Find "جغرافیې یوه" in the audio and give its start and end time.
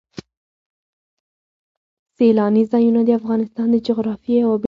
3.87-4.45